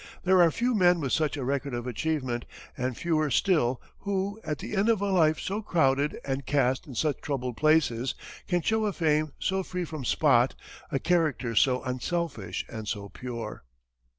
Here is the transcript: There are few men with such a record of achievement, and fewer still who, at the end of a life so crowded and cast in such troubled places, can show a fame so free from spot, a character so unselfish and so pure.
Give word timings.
There 0.23 0.41
are 0.41 0.49
few 0.49 0.73
men 0.73 0.99
with 0.99 1.13
such 1.13 1.37
a 1.37 1.43
record 1.43 1.75
of 1.75 1.85
achievement, 1.85 2.45
and 2.75 2.97
fewer 2.97 3.29
still 3.29 3.79
who, 3.99 4.41
at 4.43 4.57
the 4.57 4.75
end 4.75 4.89
of 4.89 4.99
a 4.99 5.11
life 5.11 5.39
so 5.39 5.61
crowded 5.61 6.19
and 6.25 6.43
cast 6.43 6.87
in 6.87 6.95
such 6.95 7.21
troubled 7.21 7.55
places, 7.55 8.15
can 8.47 8.63
show 8.63 8.87
a 8.87 8.93
fame 8.93 9.33
so 9.37 9.61
free 9.61 9.85
from 9.85 10.03
spot, 10.03 10.55
a 10.91 10.97
character 10.97 11.53
so 11.55 11.83
unselfish 11.83 12.65
and 12.67 12.87
so 12.87 13.09
pure. 13.09 13.63